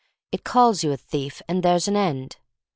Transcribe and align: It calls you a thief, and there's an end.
It 0.31 0.43
calls 0.43 0.83
you 0.83 0.91
a 0.91 0.97
thief, 0.97 1.43
and 1.47 1.61
there's 1.61 1.87
an 1.87 1.95
end. 1.95 2.37